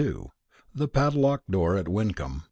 [0.73, 2.39] THE PADLOCKED DOOR AT WYNCOMB.